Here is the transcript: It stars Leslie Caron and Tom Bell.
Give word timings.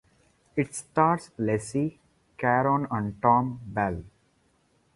It 0.55 0.73
stars 0.73 1.29
Leslie 1.37 1.99
Caron 2.39 2.87
and 2.89 3.21
Tom 3.21 3.61
Bell. 3.63 4.03